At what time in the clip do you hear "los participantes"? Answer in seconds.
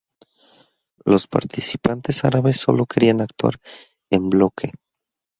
1.05-2.23